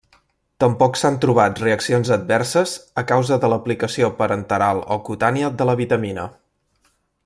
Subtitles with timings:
[0.61, 6.29] Tampoc s’han trobat reaccions adverses a causa de l'aplicació parenteral o cutània de la vitamina.